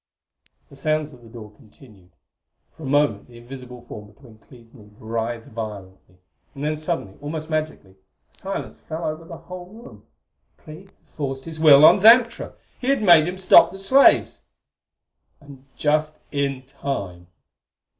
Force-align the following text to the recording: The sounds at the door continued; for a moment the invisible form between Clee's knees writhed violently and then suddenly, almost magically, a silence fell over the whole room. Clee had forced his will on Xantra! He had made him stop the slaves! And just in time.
The 0.67 0.75
sounds 0.75 1.13
at 1.13 1.21
the 1.21 1.29
door 1.29 1.51
continued; 1.51 2.09
for 2.75 2.81
a 2.81 2.85
moment 2.87 3.27
the 3.27 3.37
invisible 3.37 3.85
form 3.85 4.11
between 4.11 4.39
Clee's 4.39 4.73
knees 4.73 4.89
writhed 4.97 5.49
violently 5.49 6.15
and 6.55 6.63
then 6.63 6.75
suddenly, 6.75 7.19
almost 7.21 7.51
magically, 7.51 7.91
a 7.91 8.33
silence 8.33 8.79
fell 8.79 9.05
over 9.05 9.25
the 9.25 9.37
whole 9.37 9.67
room. 9.67 10.07
Clee 10.57 10.85
had 10.85 10.93
forced 11.15 11.45
his 11.45 11.59
will 11.59 11.85
on 11.85 11.99
Xantra! 11.99 12.55
He 12.79 12.89
had 12.89 13.03
made 13.03 13.27
him 13.27 13.37
stop 13.37 13.69
the 13.69 13.77
slaves! 13.77 14.41
And 15.39 15.65
just 15.75 16.17
in 16.31 16.63
time. 16.65 17.27